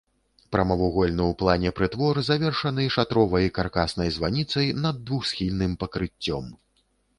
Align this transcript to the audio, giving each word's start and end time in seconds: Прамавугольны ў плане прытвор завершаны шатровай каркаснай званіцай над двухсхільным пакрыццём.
Прамавугольны 0.53 1.21
ў 1.25 1.33
плане 1.41 1.71
прытвор 1.79 2.21
завершаны 2.29 2.87
шатровай 2.97 3.45
каркаснай 3.59 4.09
званіцай 4.17 4.75
над 4.89 5.07
двухсхільным 5.11 5.79
пакрыццём. 5.85 6.53